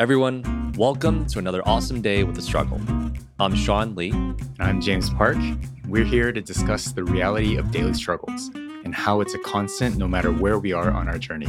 [0.00, 2.80] Everyone, welcome to another awesome day with the struggle.
[3.40, 4.10] I'm Sean Lee.
[4.10, 5.36] And I'm James Park.
[5.88, 10.06] We're here to discuss the reality of daily struggles and how it's a constant no
[10.06, 11.48] matter where we are on our journey.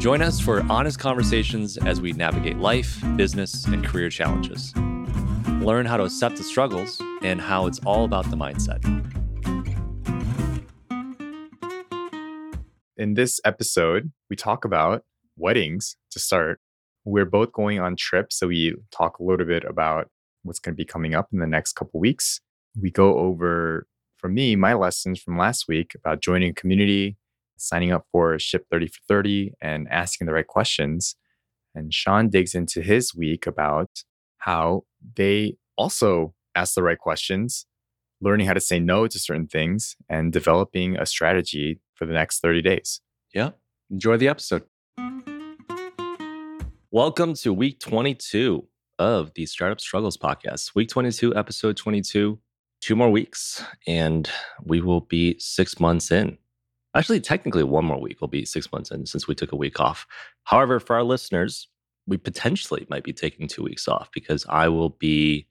[0.00, 4.76] Join us for honest conversations as we navigate life, business, and career challenges.
[5.62, 8.84] Learn how to accept the struggles and how it's all about the mindset.
[12.98, 15.04] In this episode, we talk about
[15.38, 16.60] weddings to start.
[17.08, 20.10] We're both going on trips, so we talk a little bit about
[20.42, 22.40] what's going to be coming up in the next couple weeks.
[22.78, 23.86] We go over,
[24.18, 27.16] for me, my lessons from last week about joining a community,
[27.56, 31.16] signing up for Ship 30 for 30, and asking the right questions.
[31.74, 33.88] And Sean digs into his week about
[34.38, 34.84] how
[35.16, 37.64] they also ask the right questions,
[38.20, 42.40] learning how to say no to certain things, and developing a strategy for the next
[42.40, 43.00] 30 days.
[43.32, 43.52] Yeah.
[43.90, 44.64] Enjoy the episode.
[46.90, 48.66] Welcome to week 22
[48.98, 50.74] of the Startup Struggles podcast.
[50.74, 52.38] Week 22, episode 22.
[52.80, 54.30] Two more weeks, and
[54.64, 56.38] we will be six months in.
[56.94, 59.78] Actually, technically, one more week will be six months in since we took a week
[59.78, 60.06] off.
[60.44, 61.68] However, for our listeners,
[62.06, 65.46] we potentially might be taking two weeks off because I will be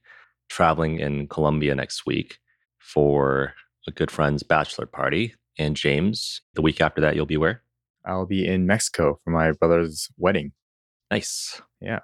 [0.50, 2.40] traveling in Colombia next week
[2.80, 3.54] for
[3.88, 5.36] a good friend's bachelor party.
[5.60, 7.62] And James, the week after that, you'll be where?
[8.06, 10.54] I'll be in Mexico for my brother's wedding.
[11.12, 11.62] Nice.
[11.82, 12.00] Yeah.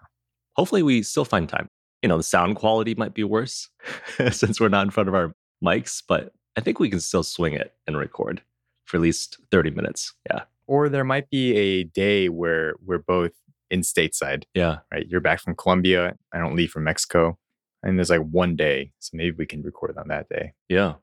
[0.56, 1.68] Hopefully, we still find time.
[2.02, 3.70] You know, the sound quality might be worse
[4.32, 7.54] since we're not in front of our mics, but I think we can still swing
[7.54, 8.42] it and record
[8.86, 10.14] for at least 30 minutes.
[10.30, 10.42] Yeah.
[10.68, 13.32] Or there might be a day where we're both
[13.72, 14.80] in stateside, Yeah.
[14.92, 15.08] right?
[15.08, 16.16] You're back from Colombia.
[16.34, 17.38] I don't leave from Mexico.
[17.82, 18.92] And there's like one day.
[19.00, 20.54] So maybe we can record on that day.
[20.70, 20.94] Yeah.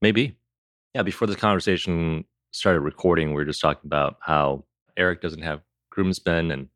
[0.00, 0.36] Maybe.
[0.94, 1.02] Yeah.
[1.02, 4.64] Before this conversation started recording, we were just talking about how
[4.96, 6.68] Eric doesn't have groomsmen and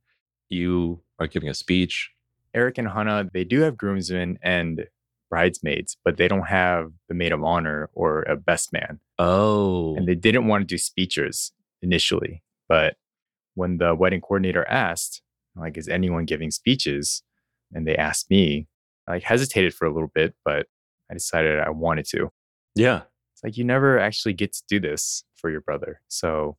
[0.48, 2.10] you are giving a speech.
[2.54, 4.86] Eric and Hannah, they do have groomsmen and
[5.30, 9.00] bridesmaids, but they don't have the maid of honor or a best man.
[9.18, 9.96] Oh.
[9.96, 11.52] And they didn't want to do speeches
[11.82, 12.42] initially.
[12.68, 12.96] But
[13.54, 15.22] when the wedding coordinator asked,
[15.56, 17.22] like, is anyone giving speeches?
[17.72, 18.68] And they asked me,
[19.08, 20.66] I hesitated for a little bit, but
[21.10, 22.30] I decided I wanted to.
[22.74, 23.02] yeah.
[23.32, 26.00] It's like you never actually get to do this for your brother.
[26.06, 26.56] So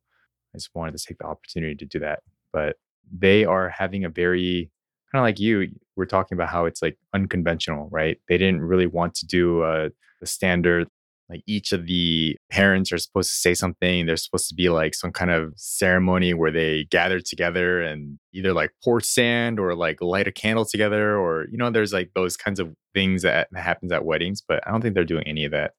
[0.53, 2.19] I just wanted to take the opportunity to do that.
[2.51, 2.75] But
[3.11, 4.69] they are having a very
[5.11, 8.17] kind of like you, we're talking about how it's like unconventional, right?
[8.27, 9.89] They didn't really want to do uh,
[10.21, 10.87] a, a standard,
[11.29, 14.05] like each of the parents are supposed to say something.
[14.05, 18.53] There's supposed to be like some kind of ceremony where they gather together and either
[18.53, 22.37] like pour sand or like light a candle together, or, you know, there's like those
[22.37, 25.51] kinds of things that, happens at weddings, but I don't think they're doing any of
[25.51, 25.73] that.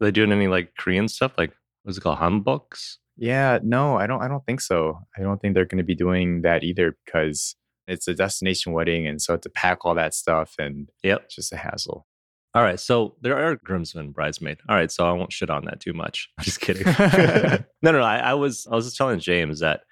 [0.00, 1.32] Are they doing any like Korean stuff?
[1.38, 1.52] Like,
[1.84, 2.18] what's it called?
[2.18, 2.96] Hanboks?
[3.20, 4.98] Yeah, no, I don't I don't think so.
[5.16, 7.54] I don't think they're going to be doing that either because
[7.86, 11.22] it's a destination wedding and so to pack all that stuff and Yep.
[11.26, 12.06] it's just a hassle.
[12.54, 12.80] All right.
[12.80, 14.58] So there are groomsmen bridesmaid.
[14.68, 14.90] All right.
[14.90, 16.30] So I won't shit on that too much.
[16.38, 16.84] I'm just kidding.
[17.82, 18.02] no, no, no.
[18.02, 19.82] I, I was I was just telling James that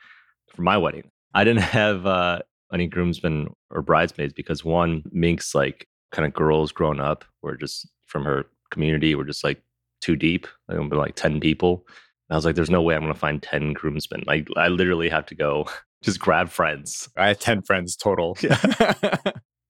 [0.54, 2.38] for my wedding, I didn't have uh,
[2.72, 7.86] any groomsmen or bridesmaids because one Mink's like kind of girls grown up were just
[8.06, 9.62] from her community were just like
[10.00, 10.46] too deep.
[10.66, 11.86] Like like ten people.
[12.28, 14.24] And I was like, there's no way I'm gonna find ten groomsmen.
[14.26, 15.68] Like I literally have to go
[16.02, 17.08] just grab friends.
[17.16, 18.36] I have 10 friends total.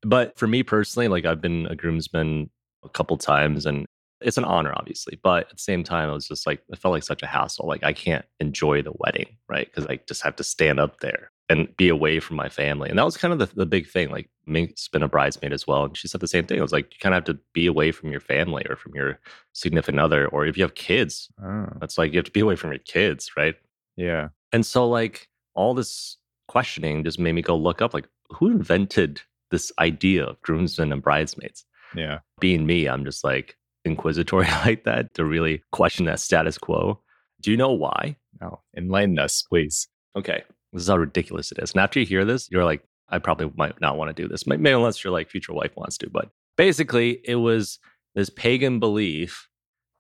[0.03, 2.51] But for me personally, like I've been a groomsman
[2.85, 3.87] a couple times and
[4.21, 5.19] it's an honor, obviously.
[5.23, 7.67] But at the same time, I was just like, it felt like such a hassle.
[7.67, 9.67] Like I can't enjoy the wedding, right?
[9.67, 12.91] Because I just have to stand up there and be away from my family.
[12.91, 14.11] And that was kind of the, the big thing.
[14.11, 15.85] Like Mink's been a bridesmaid as well.
[15.85, 16.59] And she said the same thing.
[16.59, 18.95] It was like, you kind of have to be away from your family or from
[18.95, 19.19] your
[19.55, 20.27] significant other.
[20.29, 22.81] Or if you have kids, oh, that's like you have to be away from your
[22.81, 23.55] kids, right?
[23.97, 24.29] yeah.
[24.53, 26.17] And so, like, all this
[26.47, 29.21] questioning just made me go look up, like, who invented
[29.51, 31.65] this idea of groomsmen and bridesmaids?
[31.95, 32.21] Yeah.
[32.41, 37.01] Being me, I'm just like inquisitory like that to really question that status quo.
[37.41, 38.17] Do you know why?
[38.41, 38.61] No.
[38.77, 39.89] Enlighten us, please.
[40.17, 40.43] Okay,
[40.73, 41.73] this is how ridiculous it is.
[41.73, 44.47] And after you hear this, you're like, I probably might not want to do this,
[44.47, 46.11] May- maybe unless your like future wife wants to.
[46.11, 47.79] But basically, it was
[48.15, 49.49] this pagan belief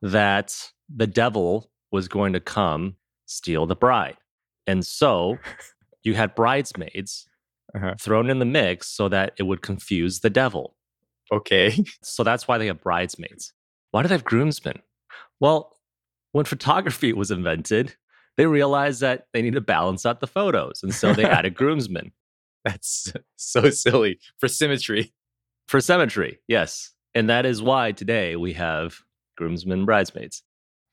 [0.02, 4.16] that the devil was going to come steal the bride.
[4.66, 5.38] And so
[6.02, 7.26] you had bridesmaids
[7.74, 7.94] Uh-huh.
[8.00, 10.74] thrown in the mix so that it would confuse the devil.
[11.32, 11.84] Okay.
[12.02, 13.52] So that's why they have bridesmaids.
[13.90, 14.80] Why do they have groomsmen?
[15.40, 15.76] Well,
[16.32, 17.94] when photography was invented,
[18.36, 20.80] they realized that they need to balance out the photos.
[20.82, 22.12] And so they added groomsmen
[22.64, 25.12] That's so silly for symmetry.
[25.66, 26.38] for symmetry.
[26.48, 26.92] Yes.
[27.14, 28.98] And that is why today we have
[29.36, 30.42] groomsmen and bridesmaids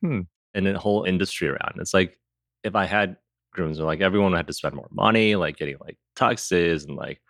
[0.02, 0.22] Hmm.
[0.54, 1.76] and a whole industry around.
[1.78, 2.18] It's like
[2.64, 3.18] if I had
[3.54, 7.22] groomsmen, like everyone had to spend more money, like getting like tuxes and like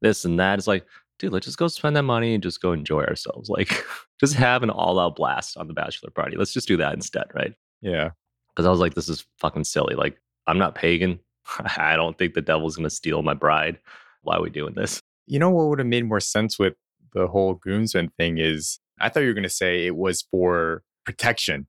[0.00, 0.58] this and that.
[0.58, 0.86] It's like,
[1.18, 3.48] dude, let's just go spend that money and just go enjoy ourselves.
[3.48, 3.84] Like,
[4.20, 6.36] just have an all out blast on the bachelor party.
[6.36, 7.52] Let's just do that instead, right?
[7.82, 8.10] Yeah.
[8.58, 9.94] Because I was like, this is fucking silly.
[9.94, 11.20] Like, I'm not pagan.
[11.76, 13.78] I don't think the devil's going to steal my bride.
[14.22, 15.00] Why are we doing this?
[15.28, 16.74] You know what would have made more sense with
[17.14, 20.82] the whole groomsmen thing is I thought you were going to say it was for
[21.06, 21.68] protection.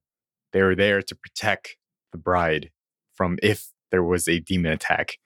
[0.52, 1.78] They were there to protect
[2.12, 2.72] the bride
[3.14, 5.18] from if there was a demon attack.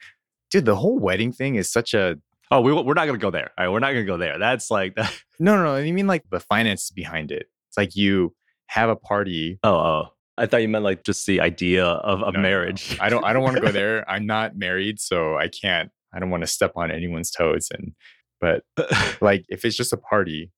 [0.51, 2.17] Dude, the whole wedding thing is such a
[2.51, 3.51] Oh, we, we're not going to go there.
[3.57, 4.37] All right, we're not going to go there.
[4.37, 5.17] That's like that.
[5.39, 5.77] no, no, no.
[5.77, 7.47] You mean like the finances behind it?
[7.69, 8.35] It's like you
[8.67, 9.59] have a party.
[9.63, 10.12] Oh, oh.
[10.37, 12.41] I thought you meant like just the idea of, of No, no, no.
[12.41, 12.97] marriage.
[12.99, 13.23] I don't.
[13.23, 14.09] I don't want to go there.
[14.09, 15.91] I'm not married, so I can't.
[16.13, 17.69] I don't want to step on anyone's toes.
[17.73, 17.93] And
[18.41, 18.63] but
[19.21, 20.51] like, if it's just a party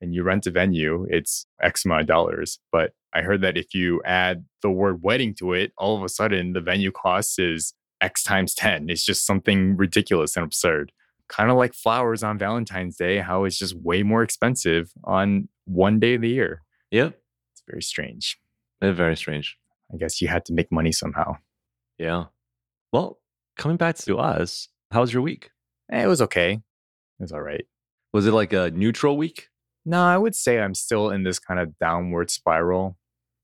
[0.00, 2.58] and you rent a venue, it's X amount of dollars.
[2.72, 6.08] But I heard that if you add the word wedding to it, all of a
[6.08, 8.88] sudden the venue cost is X times ten.
[8.90, 10.92] It's just something ridiculous and absurd.
[11.28, 16.00] Kind of like flowers on Valentine's Day, how it's just way more expensive on one
[16.00, 16.62] day of the year.
[16.90, 17.16] yep.
[17.52, 18.36] It's very strange.
[18.80, 19.56] It's very strange.
[19.92, 21.36] I guess you had to make money somehow.
[21.98, 22.26] Yeah.
[22.92, 23.18] Well,
[23.56, 25.50] coming back to us, how was your week?
[25.92, 26.52] Eh, it was okay.
[26.52, 26.62] It
[27.22, 27.64] was all right.
[28.12, 29.48] Was it like a neutral week?
[29.84, 32.96] No, I would say I'm still in this kind of downward spiral,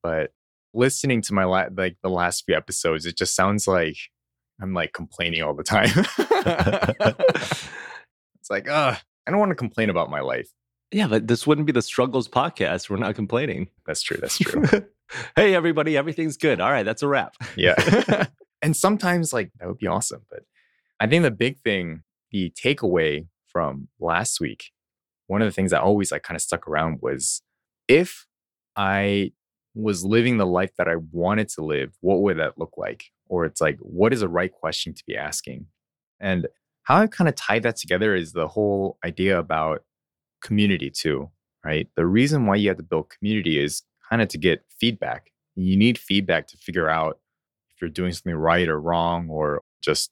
[0.03, 0.31] but
[0.75, 3.97] listening to my la- like the last few episodes, it just sounds like
[4.61, 5.91] I'm like complaining all the time.
[8.39, 8.97] it's like, uh,
[9.27, 10.49] I don't want to complain about my life.
[10.93, 12.89] yeah, but this wouldn't be the struggles podcast.
[12.89, 13.69] We're not complaining.
[13.87, 14.19] That's true.
[14.21, 14.65] That's true.
[15.37, 16.61] Hey, everybody, everything's good.
[16.61, 17.35] All right, that's a wrap.
[17.56, 18.26] yeah.
[18.62, 20.41] and sometimes like that would be awesome, but
[21.00, 24.73] I think the big thing, the takeaway from last week,
[25.26, 27.43] one of the things that always like kind of stuck around was
[27.88, 28.26] if
[28.76, 29.32] I
[29.75, 33.05] was living the life that I wanted to live, what would that look like?
[33.29, 35.67] Or it's like, what is the right question to be asking?
[36.20, 36.47] And
[36.85, 39.82] how I kind of tie that together is the whole idea about
[40.41, 41.31] community too,
[41.64, 41.88] right?
[41.97, 45.31] The reason why you have to build community is kind of to get feedback.
[45.55, 47.19] You need feedback to figure out
[47.70, 50.11] if you're doing something right or wrong, or just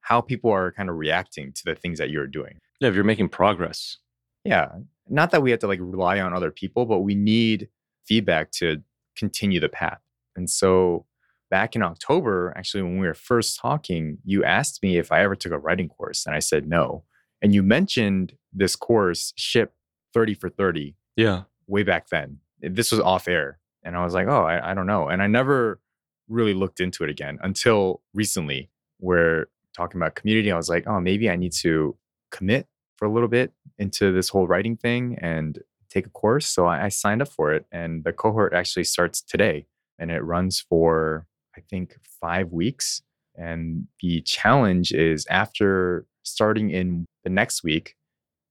[0.00, 2.58] how people are kind of reacting to the things that you're doing.
[2.80, 3.98] Yeah, if you're making progress.
[4.44, 4.70] Yeah.
[5.08, 7.68] Not that we have to like rely on other people, but we need
[8.06, 8.82] feedback to
[9.16, 10.00] continue the path.
[10.36, 11.06] And so
[11.50, 15.36] back in October, actually, when we were first talking, you asked me if I ever
[15.36, 17.04] took a writing course, and I said no.
[17.40, 19.72] And you mentioned this course, Ship
[20.12, 21.42] 30 for 30, Yeah.
[21.66, 22.40] way back then.
[22.70, 23.58] This was off air.
[23.82, 25.08] And I was like, oh, I, I don't know.
[25.08, 25.80] And I never
[26.28, 31.00] really looked into it again until recently, where talking about community, I was like, oh,
[31.00, 31.96] maybe I need to
[32.30, 32.66] commit
[32.96, 35.58] for a little bit into this whole writing thing and
[35.90, 36.46] take a course.
[36.46, 37.66] So I, I signed up for it.
[37.70, 39.66] And the cohort actually starts today
[39.98, 41.26] and it runs for,
[41.56, 43.02] I think, five weeks.
[43.36, 47.96] And the challenge is after starting in the next week,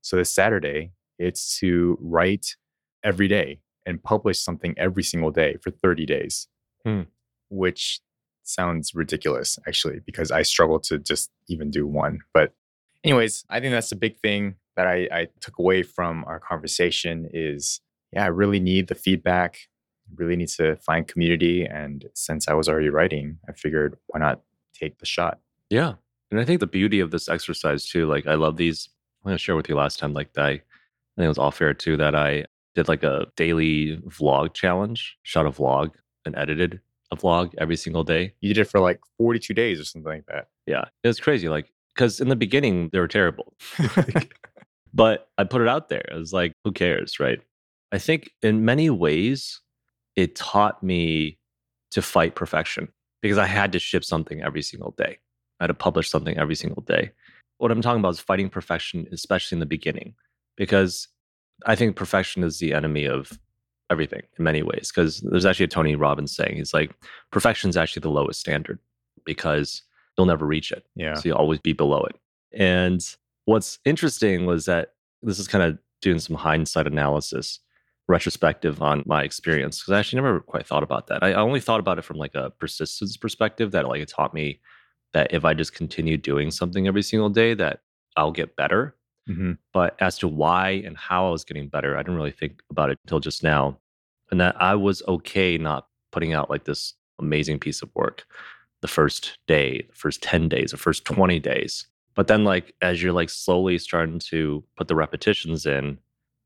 [0.02, 2.56] so this Saturday, it's to write
[3.04, 6.48] every day and publish something every single day for 30 days,
[6.86, 7.02] Hmm.
[7.50, 8.00] which
[8.44, 12.20] sounds ridiculous actually, because I struggle to just even do one.
[12.34, 12.54] But,
[13.04, 17.30] anyways, I think that's the big thing that I, I took away from our conversation
[17.34, 17.80] is
[18.12, 19.58] yeah, I really need the feedback,
[20.16, 21.66] really need to find community.
[21.66, 24.42] And since I was already writing, I figured why not
[24.74, 25.40] take the shot?
[25.70, 25.94] Yeah.
[26.30, 28.90] And I think the beauty of this exercise too, like I love these.
[29.24, 31.74] I'm gonna share with you last time, like I, I think it was off air
[31.74, 35.92] too, that I did like a daily vlog challenge, shot a vlog
[36.26, 36.80] and edited
[37.12, 38.34] a vlog every single day.
[38.42, 40.48] You did it for like 42 days or something like that.
[40.66, 40.86] Yeah.
[41.04, 41.50] It was crazy.
[41.50, 43.54] Like, because in the beginning they were terrible.
[44.94, 46.06] but I put it out there.
[46.12, 47.40] It was like, who cares, right?
[47.92, 49.62] I think in many ways,
[50.16, 51.38] it taught me
[51.92, 52.90] to fight perfection
[53.22, 55.20] because I had to ship something every single day.
[55.60, 57.12] I had to publish something every single day.
[57.60, 60.16] What I'm talking about is fighting perfection, especially in the beginning,
[60.58, 61.08] because
[61.66, 63.40] I think perfection is the enemy of
[63.90, 64.92] everything in many ways.
[64.94, 66.92] Because there's actually a Tony Robbins saying, he's like,
[67.32, 68.80] perfection is actually the lowest standard
[69.26, 69.84] because
[70.18, 70.86] you'll never reach it.
[70.96, 71.16] Yeah.
[71.16, 72.16] So you'll always be below it.
[72.52, 73.04] And
[73.46, 77.60] what's interesting was that this is kind of doing some hindsight analysis,
[78.08, 81.24] retrospective on my experience, because I actually never quite thought about that.
[81.24, 84.34] I, I only thought about it from like a persistence perspective that like it taught
[84.34, 84.60] me
[85.14, 87.82] that if I just continue doing something every single day, that
[88.18, 88.96] I'll get better.
[89.30, 89.58] Mhm.
[89.74, 92.90] But as to why and how I was getting better, I didn't really think about
[92.90, 93.80] it until just now.
[94.32, 98.26] And that I was okay not putting out like this amazing piece of work
[98.82, 101.88] the first day, the first 10 days, the first 20 days.
[102.16, 105.98] But then, like, as you're like slowly starting to put the repetitions in,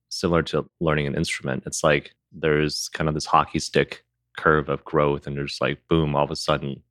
[0.10, 4.04] similar to learning an instrument, it's like there's kind of this hockey stick
[4.38, 5.28] curve of growth.
[5.28, 6.82] And there's like, boom, all of a sudden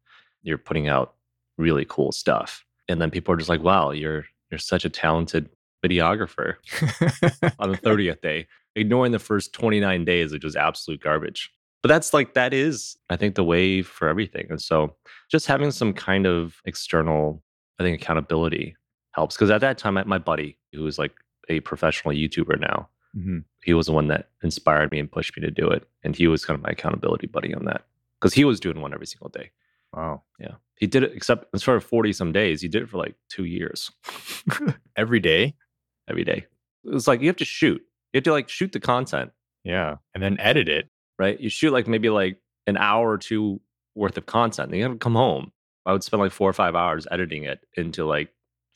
[0.42, 1.14] you're putting out
[1.58, 2.64] really cool stuff.
[2.88, 5.48] And then people are just like, wow, you're, you're such a talented
[5.84, 6.54] videographer
[7.58, 11.50] on the 30th day, ignoring the first 29 days, which was absolute garbage.
[11.82, 14.46] But that's like, that is, I think, the way for everything.
[14.50, 14.96] And so
[15.30, 17.42] just having some kind of external,
[17.78, 18.76] I think, accountability
[19.12, 19.36] helps.
[19.36, 21.12] Because at that time, my buddy, who was like
[21.48, 25.40] a professional YouTuber now, hmm he was the one that inspired me and pushed me
[25.40, 25.88] to do it.
[26.04, 27.84] And he was kind of my accountability buddy on that
[28.20, 29.50] because he was doing one every single day.
[29.92, 30.22] Wow.
[30.38, 30.54] Yeah.
[30.76, 33.16] He did it, except as far as 40 some days, he did it for like
[33.28, 33.90] two years
[34.96, 35.54] Every day.
[36.08, 36.46] Every day.
[36.84, 37.80] It was like you have to shoot.
[38.12, 39.32] You have to like shoot the content,
[39.64, 39.96] Yeah.
[40.14, 40.88] And then edit it.
[41.18, 41.38] right?
[41.40, 43.60] You shoot like maybe like an hour or two
[43.94, 44.70] worth of content.
[44.70, 45.52] Then you have to come home.
[45.84, 48.30] I would spend like four or five hours editing it into like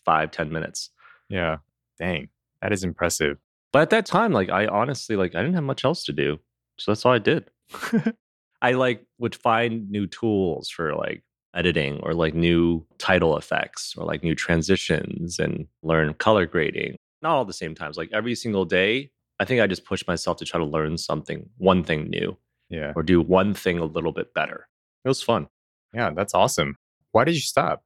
[0.04, 0.90] five, ten minutes.
[1.28, 1.58] Yeah.
[1.98, 2.28] Dang.
[2.62, 3.38] That is impressive.
[3.72, 6.38] But at that time, like I honestly like I didn't have much else to do.
[6.78, 7.50] So that's all I did.
[8.62, 11.22] I like would find new tools for like
[11.54, 16.96] editing or like new title effects or like new transitions and learn color grading.
[17.22, 17.96] Not all the same times.
[17.96, 21.48] Like every single day, I think I just pushed myself to try to learn something,
[21.58, 22.36] one thing new,
[22.68, 22.92] Yeah.
[22.96, 24.68] or do one thing a little bit better.
[25.04, 25.48] It was fun.
[25.94, 26.10] Yeah.
[26.10, 26.76] That's awesome.
[27.12, 27.82] Why did you stop?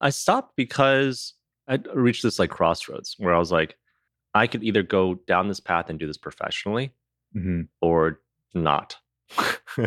[0.00, 1.34] I stopped because
[1.68, 3.76] I reached this like crossroads where I was like,
[4.34, 6.92] I could either go down this path and do this professionally
[7.32, 8.20] hmm or
[8.54, 8.96] not.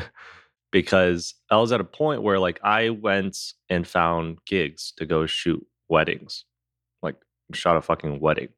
[0.72, 3.38] because I was at a point where like I went
[3.70, 6.46] and found gigs to go shoot weddings.
[7.01, 7.16] Like
[7.54, 8.50] shot a fucking wedding.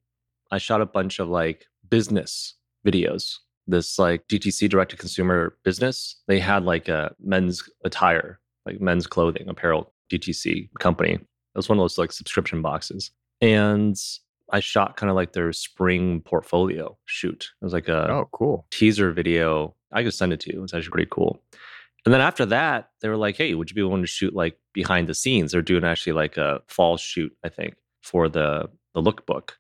[0.52, 3.36] I shot a bunch of like business videos.
[3.68, 9.06] This like DTC direct to consumer business, they had like a men's attire, like men's
[9.06, 11.14] clothing, apparel DTC company.
[11.14, 11.22] It
[11.56, 13.12] was one of those like subscription boxes.
[13.42, 13.96] And
[14.52, 17.52] I shot kind of like their spring portfolio shoot.
[17.62, 18.66] It was like a Oh, cool.
[18.72, 19.76] teaser video.
[19.92, 20.64] I could send it to you.
[20.64, 21.42] It's actually pretty cool.
[22.06, 24.58] And then after that, they were like, "Hey, would you be willing to shoot like
[24.74, 29.02] behind the scenes?" They're doing actually like a fall shoot, I think, for the the
[29.02, 29.52] lookbook.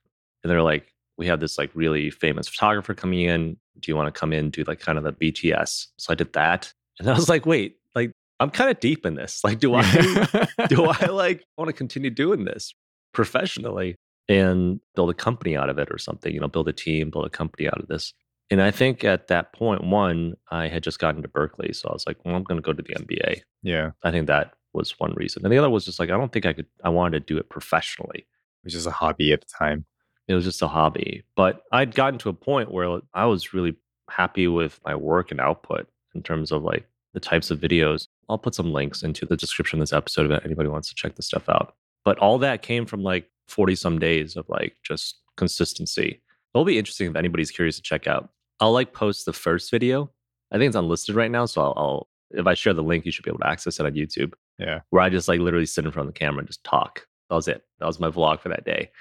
[0.43, 3.57] And they're like, "We have this like really famous photographer coming in.
[3.79, 6.33] Do you want to come in do like kind of the BTS?" So I did
[6.33, 9.41] that, and I was like, "Wait, like I'm kind of deep in this.
[9.43, 12.73] Like, do I do I like want to continue doing this
[13.13, 13.95] professionally
[14.27, 17.25] and build a company out of it or something, you know, build a team, build
[17.25, 18.13] a company out of this.
[18.51, 21.73] And I think at that point, one, I had just gotten to Berkeley.
[21.73, 23.41] So I was like, well, I'm going to go to the MBA.
[23.63, 23.91] yeah.
[24.03, 25.43] I think that was one reason.
[25.43, 27.39] And the other was just like, I don't think I could, I wanted to do
[27.39, 28.25] it professionally.
[28.63, 29.85] Which is a hobby at the time.
[30.29, 31.23] It was just a hobby.
[31.35, 33.75] But I'd gotten to a point where I was really
[34.09, 38.07] happy with my work and output in terms of like the types of videos.
[38.29, 41.15] I'll put some links into the description of this episode if anybody wants to check
[41.15, 41.73] this stuff out.
[42.05, 46.21] But all that came from like 40 some days of like just consistency.
[46.53, 48.29] It'll be interesting if anybody's curious to check out.
[48.59, 50.11] I'll like post the first video.
[50.51, 51.45] I think it's unlisted right now.
[51.45, 53.85] So I'll, I'll if I share the link, you should be able to access it
[53.87, 54.81] on YouTube Yeah.
[54.91, 57.07] where I just like literally sit in front of the camera and just talk.
[57.29, 57.63] That was it.
[57.79, 58.91] That was my vlog for that day.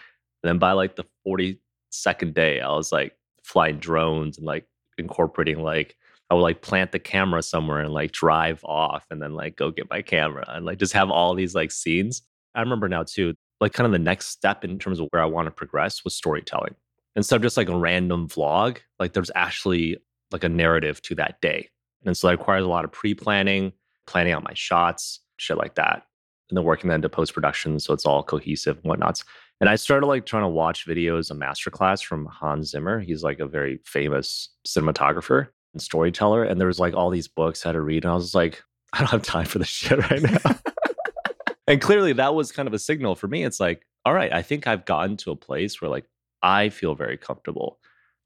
[0.43, 4.67] And then by like the 42nd day, I was like flying drones and like
[4.99, 5.97] incorporating like
[6.31, 9.71] I would like plant the camera somewhere and like drive off and then like go
[9.71, 12.23] get my camera and like just have all these like scenes.
[12.55, 15.27] I remember now too, like kind of the next step in terms of where I
[15.27, 16.75] want to progress was storytelling.
[17.17, 19.97] Instead of just like a random vlog, like there's actually
[20.31, 21.71] like a narrative to that day.
[22.05, 23.73] And so that requires a lot of pre-planning,
[24.07, 26.03] planning out my shots, shit like that.
[26.51, 29.25] And then working that into post-production so it's all cohesive and whatnots.
[29.61, 33.01] And I started like trying to watch videos, a masterclass from Hans Zimmer.
[33.01, 36.45] He's like a very famous cinematographer and storyteller.
[36.45, 38.05] And there was like all these books I had to read.
[38.05, 38.63] And I was like,
[38.93, 40.59] I don't have time for this shit right now.
[41.67, 43.45] and clearly that was kind of a signal for me.
[43.45, 46.07] It's like, all right, I think I've gotten to a place where like
[46.43, 47.79] I feel very comfortable.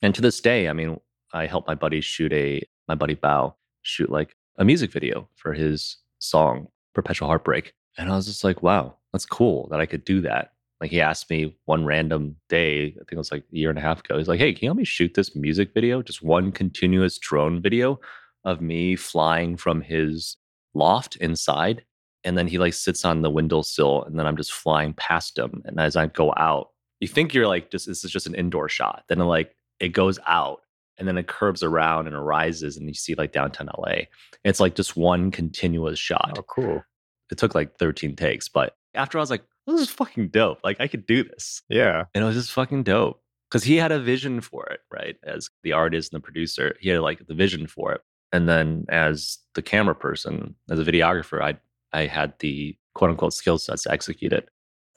[0.02, 1.00] And to this day, I mean,
[1.32, 5.54] I helped my buddy shoot a my buddy Bao shoot like a music video for
[5.54, 7.74] his song Perpetual Heartbreak.
[7.96, 10.52] And I was just like, wow, that's cool that I could do that.
[10.82, 13.78] Like he asked me one random day, I think it was like a year and
[13.78, 14.18] a half ago.
[14.18, 16.02] He's like, hey, can you help me shoot this music video?
[16.02, 18.00] Just one continuous drone video
[18.44, 20.36] of me flying from his
[20.74, 21.84] loft inside.
[22.24, 25.62] And then he like sits on the windowsill and then I'm just flying past him.
[25.66, 28.68] And as I go out, you think you're like just this is just an indoor
[28.68, 29.04] shot.
[29.08, 30.62] Then it, like it goes out
[30.98, 34.06] and then it curves around and arises and you see like downtown LA.
[34.42, 36.34] It's like just one continuous shot.
[36.36, 36.82] Oh, cool.
[37.30, 40.58] It took like 13 takes, but after I was like, this is fucking dope.
[40.64, 41.62] Like I could do this.
[41.68, 42.04] Yeah.
[42.14, 43.20] And it was just fucking dope.
[43.50, 45.16] Cause he had a vision for it, right?
[45.24, 48.00] As the artist and the producer, he had like the vision for it.
[48.32, 51.58] And then as the camera person, as a videographer, I
[51.92, 54.48] I had the quote unquote skill sets to execute it.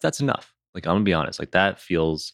[0.02, 0.54] That's enough.
[0.74, 2.34] Like I'm gonna be honest, like that feels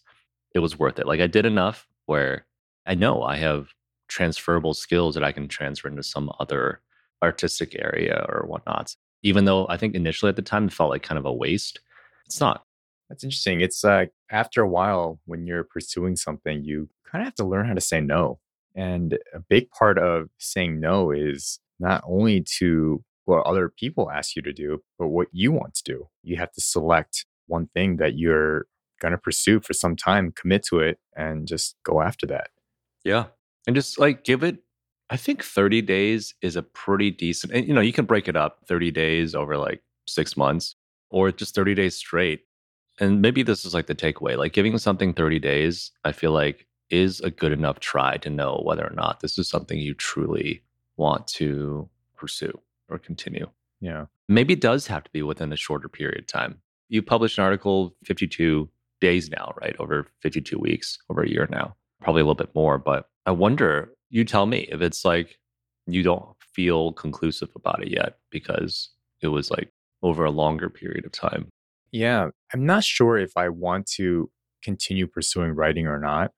[0.53, 1.07] it was worth it.
[1.07, 2.45] Like I did enough where
[2.85, 3.69] I know I have
[4.07, 6.81] transferable skills that I can transfer into some other
[7.23, 8.95] artistic area or whatnot.
[9.23, 11.79] Even though I think initially at the time it felt like kind of a waste,
[12.31, 12.63] it's not.
[13.09, 13.59] That's interesting.
[13.59, 17.67] It's like after a while, when you're pursuing something, you kind of have to learn
[17.67, 18.39] how to say no.
[18.73, 24.37] And a big part of saying no is not only to what other people ask
[24.37, 26.07] you to do, but what you want to do.
[26.23, 28.65] You have to select one thing that you're
[29.01, 32.47] going to pursue for some time, commit to it, and just go after that.
[33.03, 33.25] Yeah.
[33.67, 34.59] And just like give it,
[35.09, 38.37] I think 30 days is a pretty decent, and you know, you can break it
[38.37, 40.77] up 30 days over like six months
[41.11, 42.41] or just 30 days straight.
[42.99, 46.67] And maybe this is like the takeaway like giving something 30 days, I feel like
[46.89, 50.61] is a good enough try to know whether or not this is something you truly
[50.97, 53.49] want to pursue or continue.
[53.79, 54.05] Yeah.
[54.27, 56.61] Maybe it does have to be within a shorter period of time.
[56.89, 59.75] You published an article 52 days now, right?
[59.79, 62.77] Over 52 weeks, over a year now, probably a little bit more.
[62.77, 65.39] But I wonder, you tell me if it's like
[65.87, 68.89] you don't feel conclusive about it yet because
[69.21, 69.71] it was like
[70.03, 71.49] over a longer period of time.
[71.91, 72.29] Yeah.
[72.53, 74.29] I'm not sure if I want to
[74.63, 76.31] continue pursuing writing or not.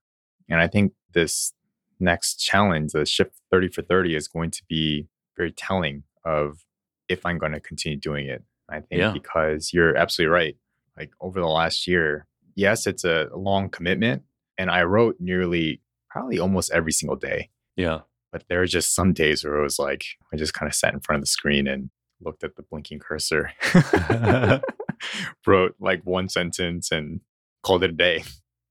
[0.50, 1.54] And I think this
[2.00, 6.64] next challenge, the Ship 30 for 30, is going to be very telling of
[7.10, 8.44] if I'm going to continue doing it.
[8.70, 9.12] I think Yeah.
[9.12, 10.56] because you're absolutely right.
[10.98, 14.24] Like over the last year, yes, it's a long commitment.
[14.58, 17.50] And I wrote nearly, probably almost every single day.
[17.76, 18.00] Yeah.
[18.32, 20.94] But there are just some days where it was like, I just kind of sat
[20.94, 21.90] in front of the screen and
[22.26, 23.52] looked at the blinking cursor,
[25.48, 27.22] wrote like one sentence and
[27.64, 28.24] called it a day.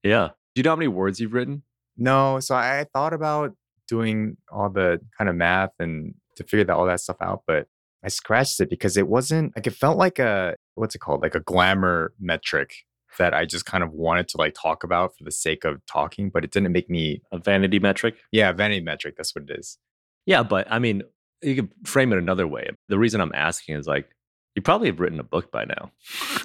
[0.03, 0.29] Yeah.
[0.55, 1.63] Do you know how many words you've written?
[1.97, 3.55] No, so I thought about
[3.89, 7.67] doing all the kind of math and to figure that all that stuff out, but
[8.05, 11.23] I scratched it because it wasn't like it felt like a what's it called?
[11.23, 12.75] Like a glamour metric
[13.19, 16.31] that I just kind of wanted to like talk about for the sake of talking,
[16.31, 18.17] but it didn't make me A vanity metric?
[18.33, 19.79] yeah, vanity metric, that's what it is.
[20.25, 21.03] Yeah, but I mean,
[21.43, 22.71] you could frame it another way.
[22.89, 24.09] The reason I'm asking is like,
[24.55, 25.91] you probably have written a book by now.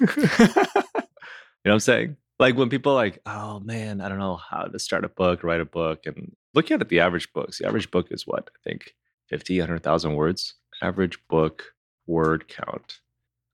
[0.00, 1.04] you know
[1.62, 2.16] what I'm saying?
[2.38, 5.42] Like when people are like, oh man, I don't know how to start a book,
[5.42, 6.06] write a book.
[6.06, 6.88] And looking at it.
[6.88, 8.48] the average books, the average book is what?
[8.54, 8.94] I think
[9.28, 10.54] 50, 100,000 words.
[10.82, 11.74] Average book
[12.06, 13.00] word count.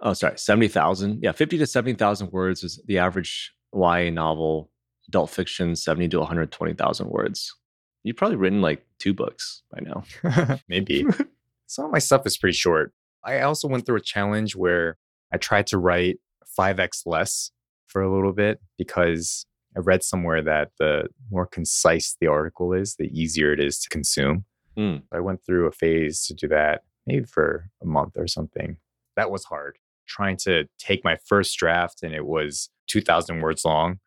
[0.00, 1.22] Oh, sorry, 70,000.
[1.22, 4.70] Yeah, 50 to 70,000 words is the average YA novel.
[5.08, 7.54] Adult fiction, 70 to 120,000 words.
[8.02, 10.58] You've probably written like two books by now.
[10.68, 11.06] Maybe.
[11.74, 12.92] Some of my stuff is pretty short.
[13.24, 14.96] I also went through a challenge where
[15.32, 16.20] I tried to write
[16.56, 17.50] 5x less
[17.88, 19.44] for a little bit because
[19.76, 23.88] I read somewhere that the more concise the article is, the easier it is to
[23.88, 24.44] consume.
[24.76, 24.98] Hmm.
[25.12, 28.76] I went through a phase to do that maybe for a month or something.
[29.16, 29.78] That was hard.
[30.06, 33.98] Trying to take my first draft and it was 2,000 words long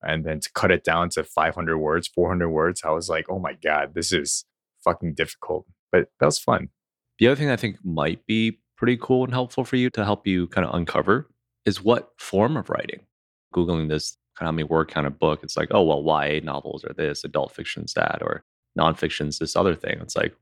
[0.00, 3.40] and then to cut it down to 500 words, 400 words, I was like, oh
[3.40, 4.44] my God, this is
[4.84, 5.66] fucking difficult.
[5.90, 6.68] But that was fun.
[7.18, 10.26] The other thing I think might be pretty cool and helpful for you to help
[10.26, 11.28] you kind of uncover
[11.64, 13.00] is what form of writing.
[13.54, 16.84] Googling this kind of many word kind of book, it's like, oh, well, YA novels
[16.84, 18.44] are this, adult fiction's that, or
[18.78, 19.98] nonfiction's this other thing.
[20.02, 20.34] It's like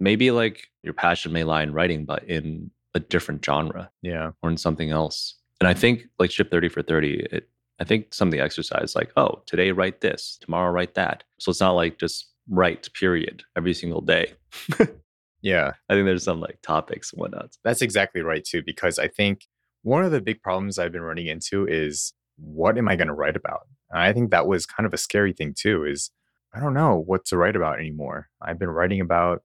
[0.00, 4.32] maybe like your passion may lie in writing, but in a different genre Yeah.
[4.42, 5.36] or in something else.
[5.60, 8.96] And I think like Ship 30 for 30, it, I think some of the exercise,
[8.96, 11.22] like, oh, today write this, tomorrow write that.
[11.38, 14.32] So it's not like just write, period, every single day.
[15.46, 15.74] Yeah.
[15.88, 17.56] I think there's some like topics and whatnot.
[17.62, 19.46] That's exactly right, too, because I think
[19.82, 23.14] one of the big problems I've been running into is what am I going to
[23.14, 23.68] write about?
[23.92, 26.10] And I think that was kind of a scary thing, too, is
[26.52, 28.28] I don't know what to write about anymore.
[28.42, 29.44] I've been writing about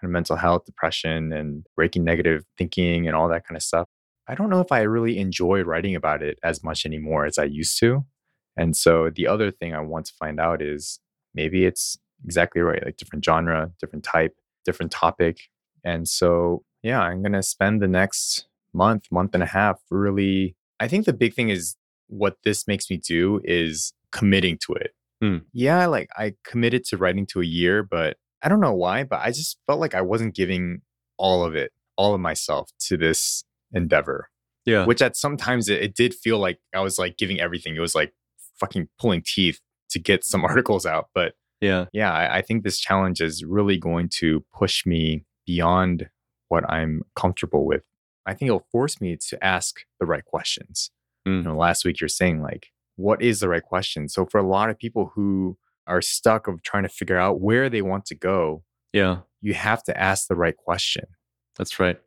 [0.00, 3.88] kind of mental health, depression, and breaking negative thinking and all that kind of stuff.
[4.26, 7.44] I don't know if I really enjoy writing about it as much anymore as I
[7.44, 8.06] used to.
[8.56, 10.98] And so the other thing I want to find out is
[11.34, 14.34] maybe it's exactly right, like different genre, different type,
[14.64, 15.48] different topic.
[15.84, 20.56] And so, yeah, I'm going to spend the next month, month and a half really.
[20.80, 21.76] I think the big thing is
[22.08, 24.90] what this makes me do is committing to it.
[25.20, 25.38] Hmm.
[25.52, 29.20] Yeah, like I committed to writing to a year, but I don't know why, but
[29.20, 30.82] I just felt like I wasn't giving
[31.16, 34.28] all of it, all of myself to this endeavor,
[34.66, 34.84] Yeah.
[34.84, 37.76] which at sometimes it, it did feel like I was like giving everything.
[37.76, 38.12] It was like
[38.58, 41.08] fucking pulling teeth to get some articles out.
[41.14, 41.86] But yeah.
[41.92, 46.10] yeah, I, I think this challenge is really going to push me beyond
[46.48, 47.82] what I'm comfortable with.
[48.26, 50.90] I think it'll force me to ask the right questions.
[51.24, 51.44] You Mm.
[51.44, 54.08] know, last week you're saying like, what is the right question?
[54.08, 57.70] So for a lot of people who are stuck of trying to figure out where
[57.70, 59.18] they want to go, Yeah.
[59.40, 61.04] you have to ask the right question.
[61.56, 61.98] That's right.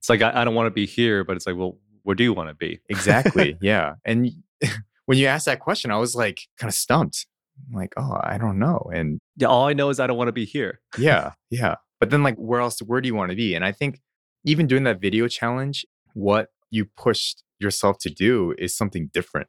[0.00, 2.22] It's like, I, I don't want to be here, but it's like, well, where do
[2.24, 2.80] you want to be?
[2.90, 3.56] Exactly.
[3.62, 3.94] yeah.
[4.04, 4.30] And
[5.06, 7.26] when you asked that question, I was like kind of stumped.
[7.68, 8.90] I'm like, oh, I don't know.
[8.92, 9.48] And Yeah.
[9.48, 10.80] All I know is I don't want to be here.
[10.98, 11.76] yeah, yeah.
[12.00, 13.54] But then like where else where do you want to be?
[13.54, 14.00] And I think
[14.44, 19.48] even doing that video challenge, what you pushed yourself to do is something different.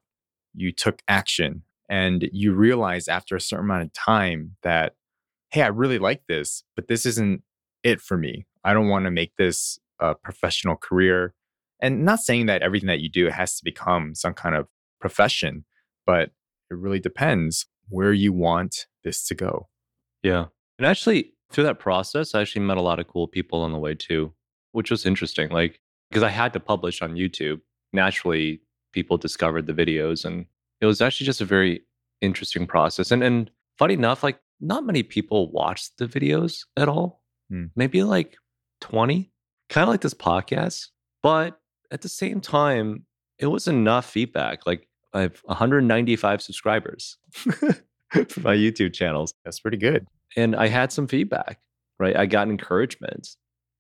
[0.54, 4.96] you took action and you realize after a certain amount of time that,
[5.52, 7.42] hey, I really like this, but this isn't
[7.84, 8.46] it for me.
[8.64, 11.34] I don't want to make this a professional career.
[11.82, 14.68] And not saying that everything that you do has to become some kind of
[15.02, 15.66] profession,
[16.06, 16.32] but
[16.72, 19.68] it really depends where you want this to go.
[20.24, 20.46] Yeah.
[20.78, 23.78] And actually, through that process, I actually met a lot of cool people on the
[23.78, 24.34] way too,
[24.72, 25.50] which was interesting.
[25.50, 27.62] Like, because I had to publish on YouTube,
[27.94, 28.62] naturally,
[28.94, 30.26] people discovered the videos.
[30.26, 30.46] And
[30.82, 31.82] it was actually just a very
[32.22, 33.12] interesting process.
[33.12, 37.22] And, and funny enough, like, not many people watched the videos at all.
[37.50, 37.66] Hmm.
[37.76, 38.38] Maybe like
[38.82, 39.32] 20,
[39.70, 40.88] kind of like this podcast.
[41.22, 41.60] But
[41.92, 43.06] at the same time,
[43.38, 44.66] it was enough feedback.
[44.66, 49.34] Like, I have 195 subscribers for my YouTube channels.
[49.46, 50.06] That's pretty good.
[50.36, 51.60] And I had some feedback,
[51.98, 52.18] right?
[52.18, 53.30] I got encouragement.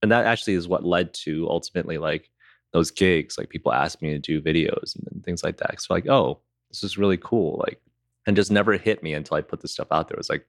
[0.02, 2.30] And that actually is what led to ultimately like
[2.72, 3.38] those gigs.
[3.38, 5.82] Like people asked me to do videos and, and things like that.
[5.82, 7.62] So like, oh, this is really cool.
[7.66, 7.82] Like,
[8.26, 10.16] and just never hit me until I put this stuff out there.
[10.16, 10.48] It was like,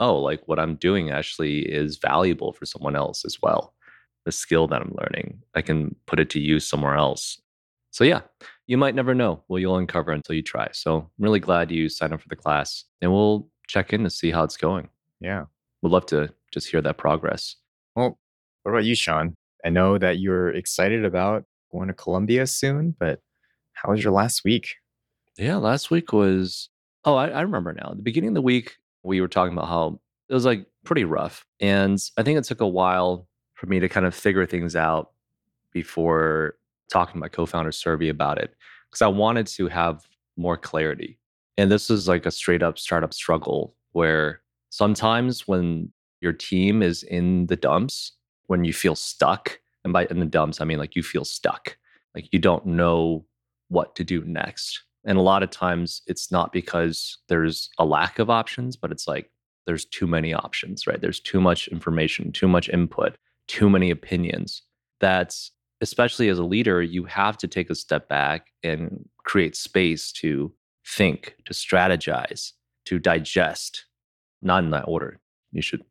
[0.00, 3.72] oh, like what I'm doing actually is valuable for someone else as well.
[4.24, 7.40] The skill that I'm learning, I can put it to use somewhere else.
[7.92, 8.22] So yeah,
[8.66, 10.68] you might never know what you'll uncover until you try.
[10.72, 14.10] So I'm really glad you signed up for the class and we'll check in to
[14.10, 14.88] see how it's going.
[15.20, 15.44] Yeah.
[15.82, 17.56] We'd love to just hear that progress.
[17.94, 18.18] Well,
[18.62, 19.34] what about you, Sean?
[19.64, 23.20] I know that you're excited about going to Colombia soon, but
[23.72, 24.76] how was your last week?
[25.36, 26.70] Yeah, last week was,
[27.04, 27.90] oh, I, I remember now.
[27.90, 31.04] At the beginning of the week, we were talking about how it was like pretty
[31.04, 31.44] rough.
[31.60, 35.10] And I think it took a while for me to kind of figure things out
[35.72, 36.56] before
[36.90, 38.54] talking to my co-founder Serby about it
[38.90, 41.18] because I wanted to have more clarity.
[41.56, 47.02] And this is like a straight up startup struggle where sometimes when your team is
[47.04, 48.12] in the dumps,
[48.46, 51.76] when you feel stuck, and by in the dumps, I mean like you feel stuck,
[52.14, 53.24] like you don't know
[53.68, 54.82] what to do next.
[55.04, 59.06] And a lot of times it's not because there's a lack of options, but it's
[59.06, 59.30] like
[59.66, 61.00] there's too many options, right?
[61.00, 63.16] There's too much information, too much input,
[63.46, 64.62] too many opinions.
[65.00, 65.52] That's
[65.84, 70.50] especially as a leader, you have to take a step back and create space to
[70.86, 72.52] think, to strategize,
[72.86, 73.84] to digest,
[74.40, 75.20] not in that order.
[75.52, 75.84] You should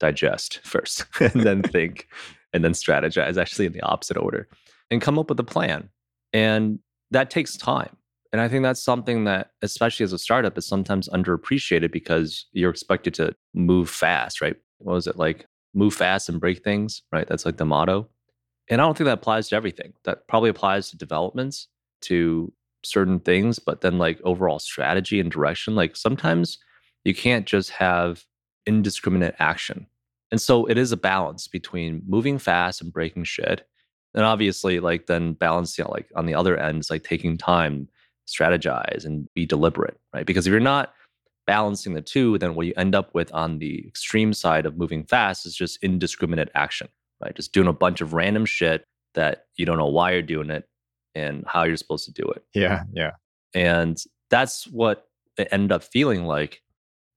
[0.00, 2.08] digest first and then think
[2.54, 4.48] and then strategize, actually in the opposite order,
[4.90, 5.90] and come up with a plan.
[6.32, 6.78] And
[7.10, 7.96] that takes time.
[8.32, 12.70] And I think that's something that, especially as a startup, is sometimes underappreciated because you're
[12.70, 14.56] expected to move fast, right?
[14.78, 15.46] What was it like?
[15.74, 17.28] Move fast and break things, right?
[17.28, 18.08] That's like the motto.
[18.68, 19.92] And I don't think that applies to everything.
[20.04, 21.68] That probably applies to developments,
[22.02, 25.74] to certain things, but then like overall strategy and direction.
[25.74, 26.58] Like sometimes
[27.04, 28.24] you can't just have
[28.66, 29.86] indiscriminate action.
[30.30, 33.66] And so it is a balance between moving fast and breaking shit.
[34.14, 37.88] And obviously, like then balancing like on the other end like taking time,
[38.26, 40.24] strategize and be deliberate, right?
[40.24, 40.94] Because if you're not
[41.46, 45.04] balancing the two, then what you end up with on the extreme side of moving
[45.04, 46.88] fast is just indiscriminate action
[47.24, 47.34] right?
[47.34, 48.84] Just doing a bunch of random shit
[49.14, 50.64] that you don't know why you're doing it
[51.14, 52.44] and how you're supposed to do it.
[52.54, 53.12] Yeah, yeah.
[53.54, 53.98] And
[54.30, 55.06] that's what
[55.38, 56.60] it ended up feeling like.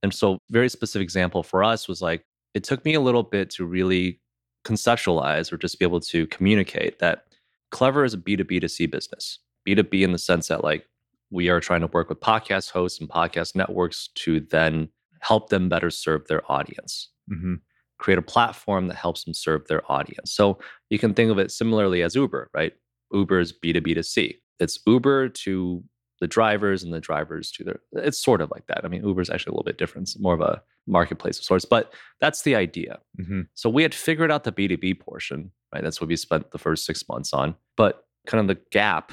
[0.02, 2.22] And so, very specific example for us was like,
[2.54, 4.20] it took me a little bit to really
[4.64, 7.24] conceptualize or just be able to communicate that
[7.70, 9.40] Clever is a B2B to C business.
[9.66, 10.86] B2B in the sense that, like,
[11.30, 14.88] we are trying to work with podcast hosts and podcast networks to then
[15.20, 17.10] help them better serve their audience.
[17.30, 17.54] Mm-hmm
[17.98, 20.32] create a platform that helps them serve their audience.
[20.32, 20.58] So
[20.90, 22.72] you can think of it similarly as Uber, right?
[23.12, 24.38] Uber is B2B to C.
[24.60, 25.82] It's Uber to
[26.20, 28.84] the drivers and the drivers to their it's sort of like that.
[28.84, 30.08] I mean, Uber is actually a little bit different.
[30.08, 32.98] It's more of a marketplace of sorts, but that's the idea.
[33.20, 33.42] Mm-hmm.
[33.54, 35.82] So we had figured out the B2B portion, right?
[35.82, 37.54] That's what we spent the first six months on.
[37.76, 39.12] But kind of the gap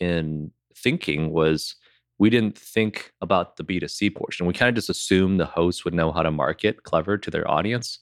[0.00, 1.76] in thinking was
[2.18, 4.46] we didn't think about the B2C portion.
[4.46, 7.48] We kind of just assumed the host would know how to market clever to their
[7.50, 7.98] audience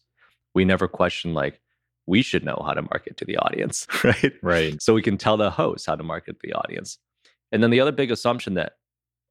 [0.54, 1.60] we never question like
[2.06, 4.32] we should know how to market to the audience, right?
[4.42, 4.82] Right.
[4.82, 6.98] So we can tell the host how to market the audience.
[7.52, 8.74] And then the other big assumption that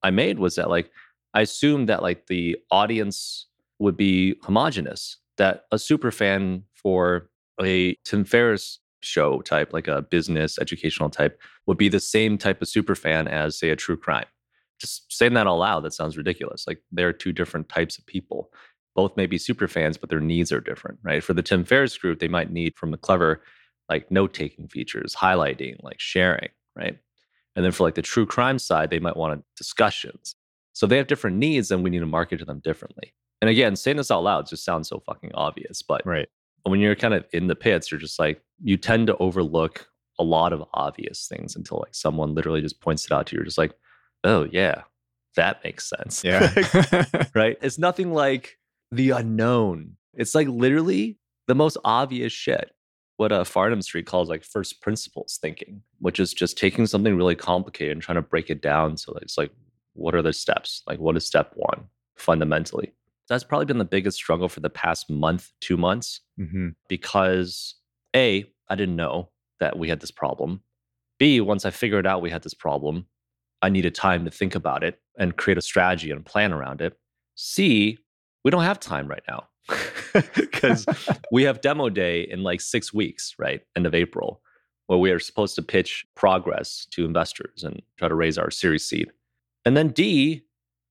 [0.01, 0.91] I made was that like
[1.33, 3.47] I assumed that like the audience
[3.79, 7.29] would be homogenous, that a super fan for
[7.61, 12.61] a Tim Ferriss show type, like a business educational type, would be the same type
[12.61, 14.25] of super fan as say a true crime.
[14.79, 16.65] Just saying that out loud, that sounds ridiculous.
[16.67, 18.51] Like there are two different types of people
[18.95, 21.23] both may be super fans, but their needs are different, right?
[21.23, 23.41] For the Tim Ferriss group, they might need from the clever,
[23.89, 26.97] like note taking features, highlighting, like sharing, right?
[27.55, 30.35] And then for like the true crime side, they might want discussions.
[30.73, 33.13] So they have different needs and we need to market to them differently.
[33.41, 36.27] And again, saying this out loud just sounds so fucking obvious, but right.
[36.63, 39.87] when you're kind of in the pits, you're just like, you tend to overlook
[40.19, 43.39] a lot of obvious things until like someone literally just points it out to you.
[43.39, 43.73] You're just like,
[44.23, 44.83] oh, yeah,
[45.35, 46.23] that makes sense.
[46.23, 46.53] Yeah.
[47.35, 47.57] right?
[47.61, 48.57] It's nothing like
[48.95, 49.97] the unknown.
[50.13, 52.71] It's like literally the most obvious shit.
[53.17, 57.35] What uh, Farnham Street calls like first principles thinking, which is just taking something really
[57.35, 58.97] complicated and trying to break it down.
[58.97, 59.51] So it's like,
[59.93, 60.81] what are the steps?
[60.87, 61.85] Like, what is step one
[62.17, 62.91] fundamentally?
[63.29, 67.75] That's probably been the biggest struggle for the past month, two months, hmm because
[68.15, 69.29] A, I didn't know
[69.59, 70.61] that we had this problem.
[71.19, 73.05] B, once I figured out we had this problem,
[73.61, 76.97] I needed time to think about it and create a strategy and plan around it.
[77.35, 77.99] C,
[78.43, 79.47] we don't have time right now
[80.35, 80.85] because
[81.31, 83.61] we have demo day in like six weeks, right?
[83.75, 84.41] End of April,
[84.87, 88.85] where we are supposed to pitch progress to investors and try to raise our series
[88.85, 89.11] seed.
[89.65, 90.43] And then D,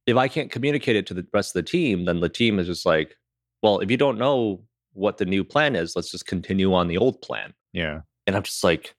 [0.07, 2.67] if I can't communicate it to the rest of the team, then the team is
[2.67, 3.17] just like,
[3.63, 6.99] well, if you don't know what the new plan is, let's just continue on the
[6.99, 7.55] old plan.
[7.73, 8.01] Yeah.
[8.27, 8.95] And I'm just like,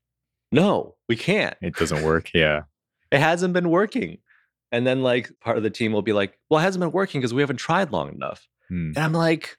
[0.51, 1.57] no, we can't.
[1.61, 2.31] It doesn't work.
[2.33, 2.61] Yeah.
[3.11, 4.17] It hasn't been working.
[4.73, 7.21] And then like part of the team will be like, well, it hasn't been working
[7.21, 8.47] because we haven't tried long enough.
[8.69, 8.87] Hmm.
[8.95, 9.57] And I'm like,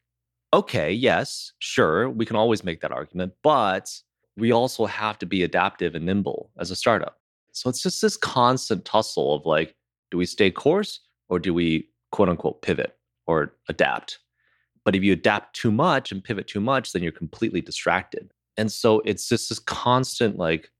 [0.53, 3.91] okay, yes, sure, we can always make that argument, but
[4.37, 7.19] we also have to be adaptive and nimble as a startup.
[7.53, 9.77] So it's just this constant tussle of like,
[10.11, 10.99] do we stay course
[11.29, 12.97] or do we quote unquote pivot
[13.29, 14.19] or adapt?
[14.85, 18.33] But if you adapt too much and pivot too much, then you're completely distracted.
[18.57, 20.71] And so it's just this constant like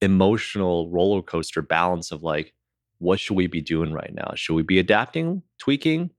[0.00, 2.54] emotional roller coaster balance of like,
[3.00, 4.32] what should we be doing right now?
[4.36, 6.10] Should we be adapting, tweaking,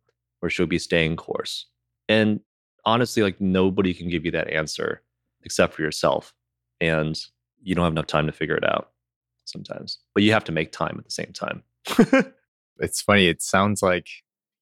[0.41, 1.67] or should we be staying course?
[2.09, 2.41] And
[2.85, 5.01] honestly, like nobody can give you that answer
[5.43, 6.33] except for yourself.
[6.81, 7.17] And
[7.63, 8.91] you don't have enough time to figure it out
[9.45, 11.63] sometimes, but you have to make time at the same time.
[12.81, 13.27] It's funny.
[13.27, 14.07] It sounds like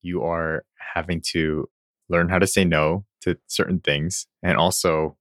[0.02, 1.70] you are having to
[2.10, 5.18] learn how to say no to certain things and also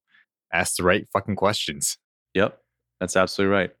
[0.51, 1.97] ask the right fucking questions.
[2.33, 2.59] Yep,
[2.99, 3.71] that's absolutely right.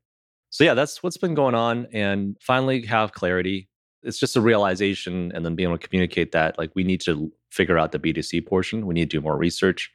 [0.49, 3.69] So yeah, that's what's been going on, and finally have clarity.
[4.01, 7.31] It's just a realization, and then being able to communicate that like we need to
[7.51, 8.85] figure out the B two C portion.
[8.85, 9.91] We need to do more research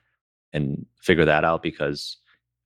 [0.53, 2.19] and figure that out because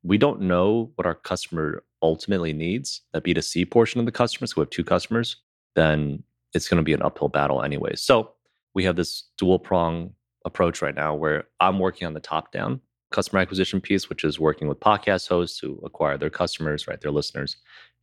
[0.03, 3.01] we don't know what our customer ultimately needs.
[3.12, 5.37] That B two C portion of the customers, we have two customers,
[5.74, 6.22] then
[6.55, 7.94] it's going to be an uphill battle anyway.
[7.94, 8.33] So
[8.74, 10.12] we have this dual prong
[10.44, 14.38] approach right now where I'm working on the top down customer acquisition piece, which is
[14.38, 17.56] working with podcast hosts to acquire their customers, right, their listeners.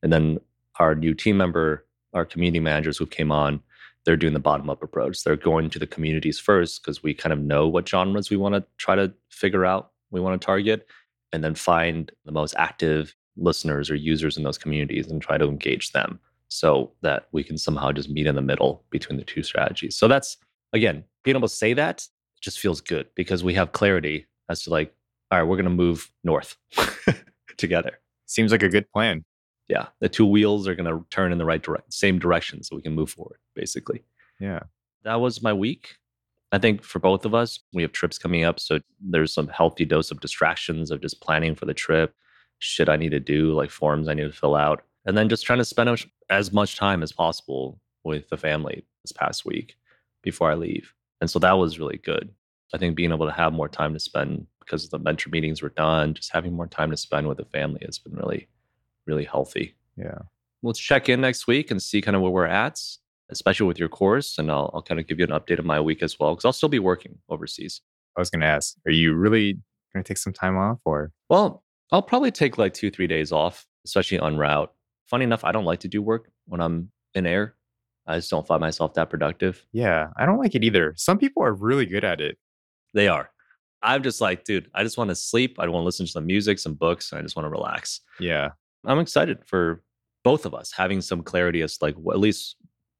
[0.03, 0.39] And then
[0.79, 3.61] our new team member, our community managers who came on,
[4.05, 5.23] they're doing the bottom up approach.
[5.23, 8.55] They're going to the communities first because we kind of know what genres we want
[8.55, 10.87] to try to figure out, we want to target,
[11.33, 15.45] and then find the most active listeners or users in those communities and try to
[15.45, 19.43] engage them so that we can somehow just meet in the middle between the two
[19.43, 19.97] strategies.
[19.97, 20.37] So that's
[20.73, 22.07] again, being able to say that
[22.41, 24.93] just feels good because we have clarity as to like,
[25.31, 26.55] all right, we're going to move north
[27.57, 27.99] together.
[28.25, 29.23] Seems like a good plan.
[29.67, 32.75] Yeah, the two wheels are going to turn in the right direction, same direction, so
[32.75, 33.38] we can move forward.
[33.55, 34.03] Basically,
[34.39, 34.59] Yeah.
[35.03, 35.95] that was my week.
[36.51, 39.83] I think for both of us, we have trips coming up, so there's some healthy
[39.83, 42.13] dose of distractions of just planning for the trip,
[42.59, 45.45] shit I need to do, like forms I need to fill out, and then just
[45.45, 49.75] trying to spend as- as much time as possible with the family this past week
[50.21, 50.93] before I leave.
[51.21, 52.31] And so that was really good.
[52.73, 55.69] I think being able to have more time to spend because the mentor meetings were
[55.69, 58.47] done, just having more time to spend with the family has been really,
[59.06, 59.75] really healthy.
[59.95, 60.19] Yeah.
[60.63, 62.80] Let's check in next week and see kind of where we're at,
[63.30, 64.38] especially with your course.
[64.38, 66.45] And I'll, I'll kind of give you an update of my week as well, because
[66.45, 67.82] I'll still be working overseas.
[68.17, 69.54] I was going to ask, are you really
[69.93, 71.12] going to take some time off or?
[71.30, 74.73] Well, I'll probably take like two, three days off, especially on route.
[75.06, 77.56] Funny enough, I don't like to do work when I'm in air.
[78.08, 79.65] I just don't find myself that productive.
[79.71, 80.93] Yeah, I don't like it either.
[80.95, 82.38] Some people are really good at it.
[82.93, 83.30] They are.
[83.86, 85.58] I'm just like, dude, I just want to sleep.
[85.60, 88.02] I want to listen to some music, some books, and I just want to relax.
[88.19, 88.50] Yeah.
[88.86, 89.82] I'm excited for
[90.24, 92.56] both of us having some clarity as like wh- at least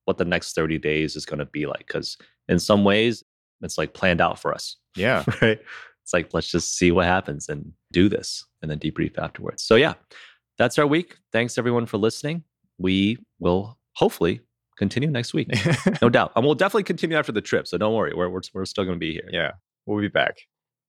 [0.06, 1.88] what the next 30 days is going to be like.
[1.88, 2.18] Because
[2.48, 3.24] in some ways,
[3.62, 5.24] it's like planned out for us, Yeah.
[5.42, 5.60] right?
[6.04, 9.64] It's like, let's just see what happens and do this and then debrief afterwards.
[9.64, 9.96] So, yeah,
[10.60, 11.18] that's our week.
[11.32, 12.44] Thanks everyone for listening.
[12.78, 14.42] We will hopefully
[14.78, 15.48] continue next week,
[16.04, 16.32] no doubt.
[16.36, 17.66] And we'll definitely continue after the trip.
[17.66, 19.30] So, don't worry, we're, we're, we're still going to be here.
[19.32, 19.52] yeah.
[19.88, 20.38] We'll be back,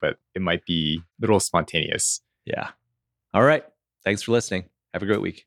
[0.07, 2.21] but it might be a little spontaneous.
[2.45, 2.71] Yeah.
[3.35, 3.64] All right.
[4.05, 4.69] Thanks for listening.
[4.95, 5.47] Have a great week.